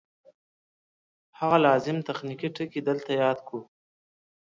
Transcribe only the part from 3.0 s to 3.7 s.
یاد کړو